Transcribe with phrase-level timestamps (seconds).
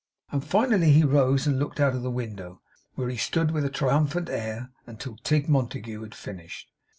[0.31, 2.63] And finally he rose and looked out of the window,
[2.95, 6.71] where he stood with a triumphant air until Tigg Montague had finished.